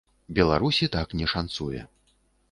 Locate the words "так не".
0.95-1.27